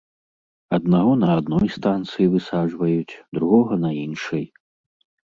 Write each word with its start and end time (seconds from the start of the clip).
Аднаго 0.77 1.11
на 1.23 1.29
адной 1.41 1.67
станцыі 1.75 2.27
высаджваюць, 2.37 3.19
другога 3.39 3.73
на 3.85 3.91
іншай. 4.05 4.43